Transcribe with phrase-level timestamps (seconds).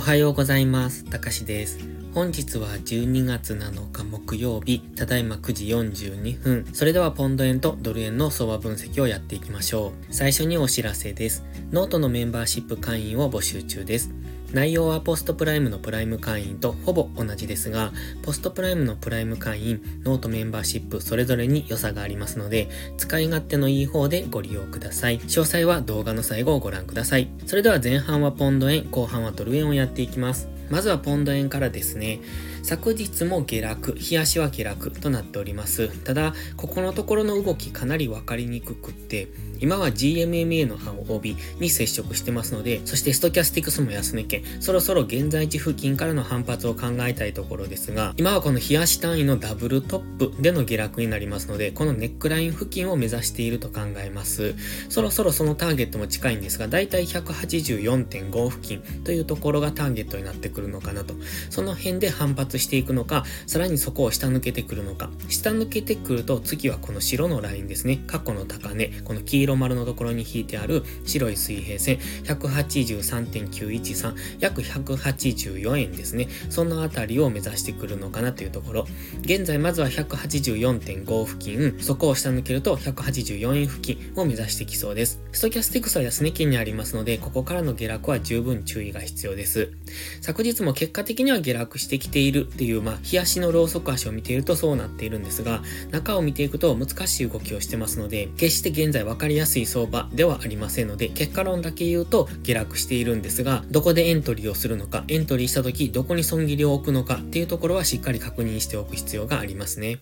[0.00, 1.04] おはようございます。
[1.04, 1.78] たかしです。
[2.14, 6.66] 本日は12月7日木曜日、ただいま9時42分。
[6.72, 9.92] それではポンド円とドル円の相場分析をやっていきましょう。
[10.08, 11.44] 最初にお知らせです。
[11.70, 14.10] ノートのメンバーシップ会員を募集中です。
[14.52, 17.92] 内容は PostPrime のプライム会員とほぼ同じですが、
[18.22, 25.20] PostPrime のプライム会員、ノートメンバーシップそれぞれに良さがありますので、使い勝手のいい方でご利用ください。
[25.20, 27.28] 詳細は動画の最後をご覧ください。
[27.46, 30.48] それでは前半はポンド円、後半はドル円をやっていきます。
[30.68, 32.20] まずはポンド円からですね。
[32.62, 35.88] 昨日も下落、日足は下落となっております。
[36.04, 39.28] ただ、ここのところの動きかなりわかりにくくって、
[39.60, 54.54] 今は GMMA の青帯に接触してますので、そしてストキャスティクスも安値圏、そろそろ現在地付近からの反発を考えたいところですが、今はこの日足単位のダブルトップでの下落になりますので、このネックライン付近を目指していると考えます。
[54.88, 61.14] そろそろそのターゲットも近いんですが、だいたい184.5付近というところがターゲットになってくるのかなと。
[61.50, 65.10] その辺で反発していくのか、さらにそこを下抜けてくるのか。
[65.28, 68.02] 下抜けてくると次はこの白のラインですね。
[68.06, 76.28] 過去の高値、この黄色丸のところに引いてある白い水平線、183.913、約184円ですね。
[76.48, 78.86] そのあたりを目指してくるのかなというところ。
[79.22, 85.20] 現在まずは184.5付近、そこを下抜けると184円付近を目指してきそうです。
[85.32, 89.72] ストキャスティクスは安値圏にありますので、ここからの下落は十分注意が必要です。
[90.20, 110.00] 昨日も結果的には下落してきているっていう、まあ、冷やしのローソク足を見ているとそうなっているんですが、中を見ていくと難しい動きをしてますので、決して現在分かりやすい相場ではありませんので、結果論だけ言うと下落しているんですが、どこでエントリーをするのか、エントリーした時どこに損切りを置くのかっていうところはしっかり確認しておく必要がありますね。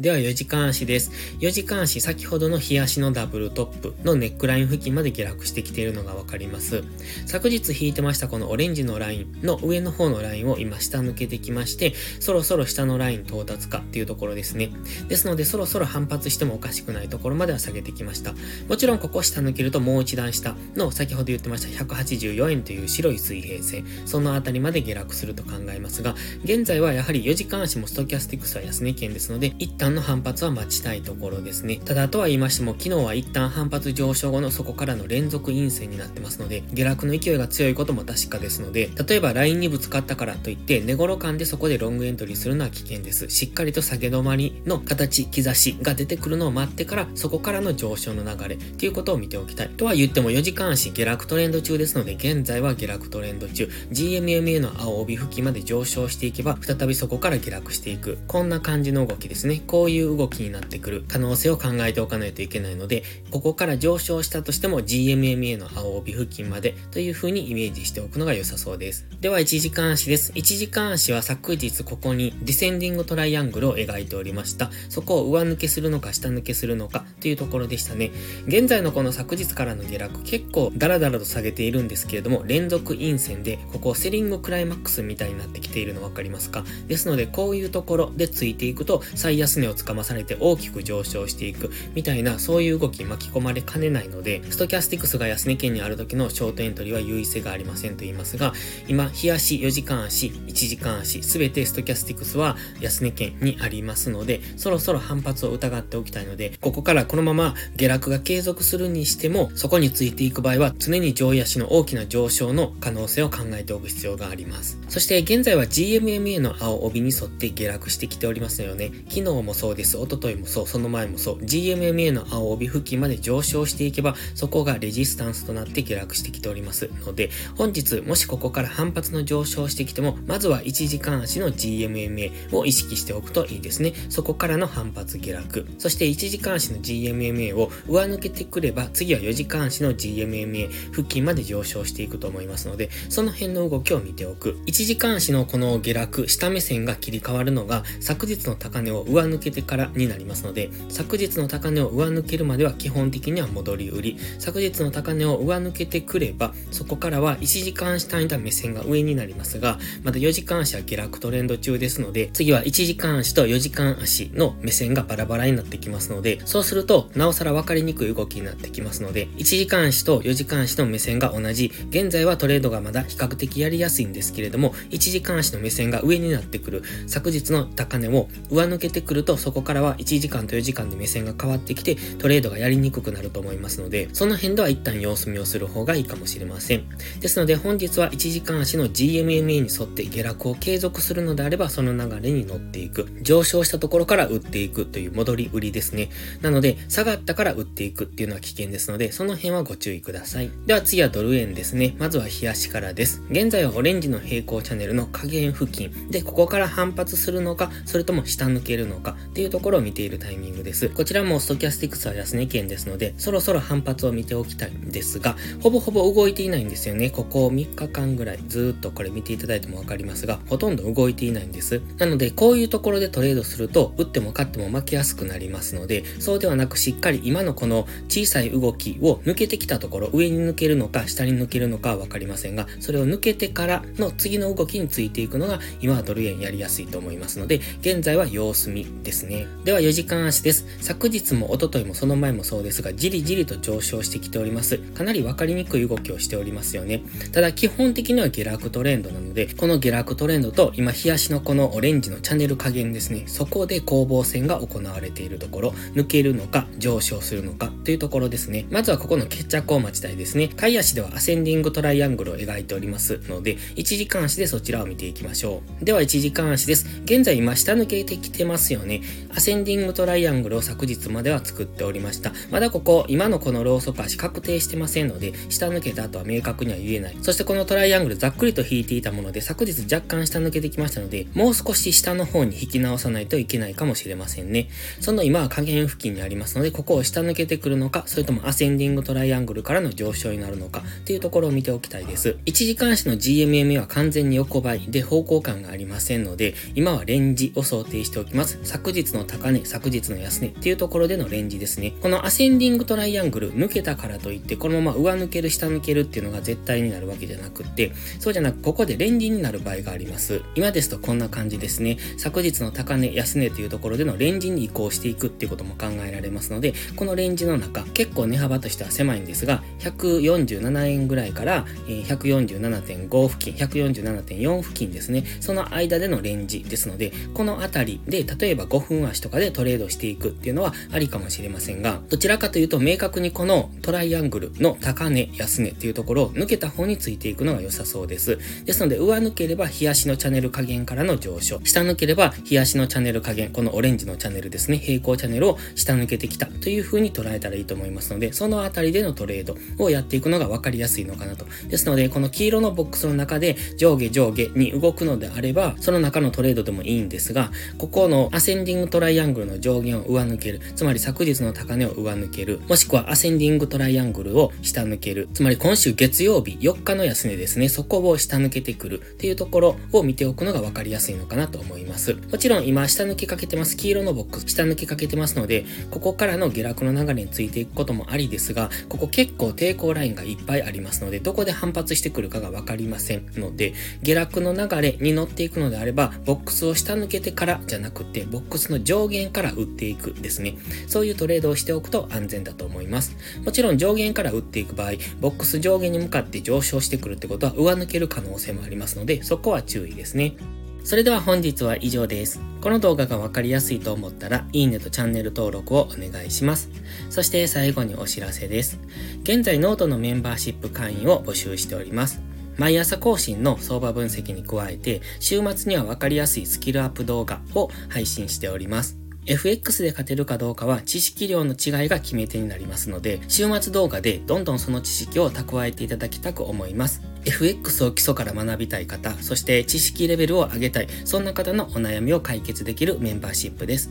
[0.00, 1.10] では4時間足です。
[1.40, 6.82] 4時間足、先ほどの日足のダブルトップのネックライン付近まで下落してきているのがわかります。
[7.26, 14.70] 昨日引いてましたこのオレンジのラインの上の方のラインを今下抜けてきまして、そろそろ下のライン到達かっていうところですね。
[15.08, 18.32] ですのでそろそろ反発してもおかしくないところまでは下げてきました。
[18.70, 31.80] もちろんここ下抜けるともう一段下の先ほど言ってました184円という白い水平線、そのあたりまで下落すると考えますが、現在はやはり4時間足もストキャスティクスは安値圏ですので、一旦の反発は待ちたいところですね。
[31.84, 43.28] ただとは言いましても、昨日は一旦反発上昇後のそこからの連続陰線になってますので、下落の勢いが強いことも確かですので、例えばラインにぶつかったからといって、寝頃感でそこでロングエントリーするのは危険です。
[43.28, 49.68] しっかりと下げ止まりの形、兆しが出てくるのを待ってから、そこからの上昇の流れっていうことを見ておきたい。
[49.70, 58.18] とは言っても4時間足下落トレンド中ですので、現在は下落トレンド中、GMMA の青帯付近まで上昇していけば、再びそこから下落していく。
[58.26, 59.62] こんな感じの動きですね。
[59.70, 69.06] こういう動きになってくる可能性を考えておかないといけないので、ここから上昇したとしても GMMA の青帯付近までという風にイメージしておくのが良さそうです。
[69.20, 70.32] では1時間足です。
[70.32, 74.72] 1時間足は昨日ここにディセンディングトライアングルを描いておりました。
[74.88, 78.10] そこを上抜けするのか下抜けするのかというところでしたね。
[78.48, 86.64] 現在のこの昨日からの下落結構ダラダラと下げているんですけれども、連続陰線でここセリングクライマックスみたいになってきているの分かりますか？
[86.88, 98.52] ですのでこういうところでついていくと最安値をつかまされて大きく上昇していくみたいなそういう動き巻き込まれかねないので、ストキャスティクスが安値圏にある時のショートエントリーは優位性がありませんと言いますが、
[98.88, 114.78] 今、日足、4時間足、1時間足、すべてストキャスティクスは安値圏にありますので、そろそろ反発を疑っておきたいので、ここからこのまま下落が継続するにしても、そこについていく場合は常に上位足の大きな上昇の可能性を考えておく必要があります。
[114.88, 118.92] そして現在は GMMA の青帯に沿って下落してきておりますよね。
[119.08, 119.96] 昨日ももそうです。
[119.96, 120.66] 一昨日もそう。
[120.66, 121.38] その前もそう。
[121.38, 133.92] GMMA の青帯付近まで上昇していけば、そこがレジスタンスとなって下落してきておりますので、本日もしここから反発の上昇してきても、まずは1時間足の GMMA を意識しておくといいですね。
[134.08, 135.66] そこからの反発下落。
[135.78, 144.60] そして1時間足の GMMA を上抜けてくれば、次は4時間足の GMMA 付近まで上昇していくと思いますので、その辺の動きを見ておく。
[144.66, 154.18] 1時間足のこの下落、下目線が切り替わるのが、昨日の高値を上抜けけてからになりますので、昨日の高値を上抜けるまでは基本的には戻り売り。
[154.38, 186.84] 昨日の高値を上抜けてくれば、そこからは1時間足単位で目線が上になりますが、まだ4時間足は下落トレンド中ですので、次は1時間足と4時間足の目線がバラバラになってきますので、そうすると、なおさら分かりにくい動きになってきますので、1時間足と4時間足の目線が同じ、現在はトレードがまだ比較的やりやすいんですけれども、1時間足の目線が上になってくる、昨日の高値を上抜けてくるととそこからは1時間と4時間で目線が変わってきてトレードがやりにくくなると思いますので、その辺では一旦様子見をする方がいいかもしれません。
[187.20, 193.08] ですので本日は1時間足の GMMA に沿って下落を継続するのであればその流れに乗っていく。
[193.22, 196.10] 上昇したところから売っていくという戻り売りですね。
[196.40, 200.50] なので下がったから売っていくっていうのは危険ですので、その辺はご注意ください。
[200.66, 201.94] では次はドル円ですね。
[201.98, 203.22] まずは冷やしからです。
[203.30, 210.88] 現在はオレンジの平行チャンネルの下限付近で、ここから反発するのか、それとも下抜けるのかっていうところを見ているタイミングです。
[210.88, 217.10] こちらもストキャスティクスは安値圏ですので、そろそろ反発を見ておきたいんですが、ほぼほぼ動いていないんですよね。
[217.10, 221.80] ここ3日間ぐらいずっとこれ見ていただいてもわかりますが、ほとんど動いていないんです。
[221.98, 239.48] なので、こういうところでトレードすると、打っても勝っても負けやすくなりますので、そうではなくしっかり今のこの小さい動きを抜けてきたところ、上に抜けるのか下に抜けるのかはわかりませんが、それを抜けてからの次の動きについていくのが、今はドル円やりやすいと思いますので、現在は様子見ですですね。
[239.64, 240.64] では4時間足です。
[240.80, 244.78] 昨日も一昨日もその前もそうですが、じりじりと上昇してきております。
[244.78, 247.02] かなりわかりにくい動きをしておりますよね。
[247.32, 253.24] ただ基本的には下落トレンドなので、この下落トレンドと今日足のこのオレンジのチャンネル加減ですね。
[253.26, 258.66] そこで攻防戦が行われているところ、抜けるのか上昇するのかというところですね。
[258.70, 260.50] まずはここの決着を待ちたいですね。
[260.56, 265.84] 買い足ではアセンディングトライアングルを描いておりますので、1時間足でそちらを見ていきましょう。
[265.84, 266.86] では1時間足です。
[267.04, 268.99] 現在今下抜けてきてますよね。
[269.34, 272.32] アセンディングトライアングルを昨日までは作っておりました。
[272.50, 277.16] まだここ、今のこのローソク足確定してませんので、下抜けた後は明確には言えない。
[277.22, 284.68] そしてこのトライアングルざっくりと引いていたもので、昨日若干下抜けてきましたので、もう少し下の方に引き直さないといけないかもしれませんね。
[285.00, 292.36] その今は下限付近にありますので、ここを下抜けてくるのか、それともアセンディングトライアングルからの上昇になるのか、っていうところを見ておきたいです。
[292.46, 298.58] 1時間足の GMMA は完全に横ばいで方向感がありませんので、今はレンジを想定しておきます。
[298.62, 301.94] 昨日の高値、昨日の安値っていうところでのレンジですね。
[302.00, 310.42] このアセンディングトライアングル抜けたからといって、このまま上抜ける、下抜けるっていうのが絶対になるわけじゃなくって、そうじゃなく、ここでレンジになる場合があります。
[310.54, 311.98] 今ですとこんな感じですね。
[312.18, 325.24] 昨日の高値、安値というところでのレンジに移行していくっていうことも考えられますので、このレンジの中、結構値幅としては狭いんですが、147円ぐらいから、147.5付近、147.4付近ですね。
[325.40, 338.38] その間でのレンジですので、このあたりで、例えば5分足とかでトレードしていくっていうのはありかもしれませんが、どちらかというと明確にこのトライアングルの高値、安値っていうところを抜けた方についていくのが良さそうです。
[338.64, 351.46] ですので、上抜ければ日足のチャンネル加減からの上昇、下抜ければ日足のチャンネル加減、このオレンジのチャンネルですね、平行チャンネルを下抜けてきたという風に捉えたらいいと思いますので、そのあたりでのトレードをやっていくのが分かりやすいのかなと。
[351.68, 372.16] ですので、この黄色のボックスの中で上下上下に動くのであれば、その中のトレードでもいいんですが、ここのアセンディングトライアングルの上限を上抜ける、つまり昨日の高値を上抜ける、もしくはアセンディングトライアングルを下抜ける、つまり今週月曜日4日の安値ですね、そこを下抜けてくるっていうところを見ておくのが分かりやすいのかなと思います。
[372.30, 373.76] もちろん今下抜けかけてます。
[373.76, 390.58] 黄色のボックス下抜けかけてますので、ここからの下落の流れについていくこともありですが、ここ結構抵抗ラインがいっぱいありますので、どこで反発してくるかが分かりませんので、下落の流れに乗っていくのであれば、ボックスを下抜けてからじゃなくて、ボッックスの上限から打っていくですね。
[390.88, 393.16] そういうトレードをしておくと安全だと思います。
[393.44, 400.34] もちろん上限から打っていく場合、ボックス上限に向かって上昇してくるってことは上抜ける可能性もありますので、そこは注意ですね。
[400.82, 402.40] それでは本日は以上です。
[402.60, 406.70] この動画がわかりやすいと思ったら、いいねとチャンネル登録をお願いします。
[407.10, 408.80] そして最後にお知らせです。
[409.22, 412.20] 現在ノートのメンバーシップ会員を募集しております。
[412.60, 418.98] 毎朝更新の相場分析に加えて、週末にはわかりやすいスキルアップ動画を配信しております。
[419.24, 427.00] FX で勝てるかどうかは知識量の違いが決め手になりますので、週末動画でどんどんその知識を蓄えていただきたく思います。
[427.24, 433.90] FX を基礎から学びたい方、そして知識レベルを上げたい、そんな方のお悩みを解決できるメンバーシップです。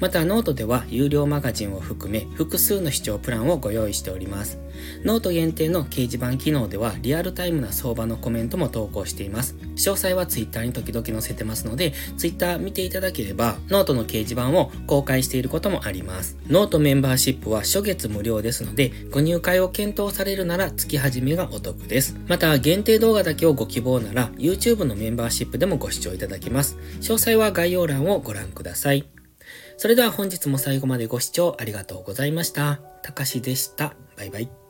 [0.00, 4.58] また、ノートでは有料マガジンを含め複数の視聴プランをご用意しております。
[5.04, 9.56] ノート限定の掲示板機能ではリアルタイムな相場のコメントも投稿しています。
[9.76, 16.36] 詳細は Twitter に時々載せてますので、Twitter 見ていただければ、ノートの掲示板を公開していることもあります。
[16.48, 22.16] ノートメンバーシップは初月無料ですので、ご入会を検討されるなら月始めがお得です。
[22.26, 26.78] また、限定動画だけをご希望なら YouTube のメンバーシップでもご視聴いただけます。
[27.02, 29.06] 詳細は概要欄をご覧ください。
[29.76, 32.80] それでは本日も最後までご視聴ありがとうございました。
[33.02, 33.94] たかしでした。
[34.16, 34.63] バイバイ。